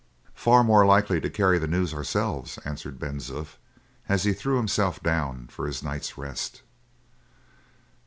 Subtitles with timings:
[0.33, 3.57] "Far more likely to carry the news ourselves," answered Ben Zoof,
[4.09, 6.63] as he threw himself down for his night's rest.